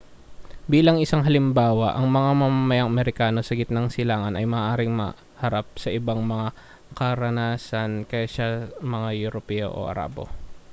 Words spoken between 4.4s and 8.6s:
maaaring maharap sa ibang mga karanasan kaysa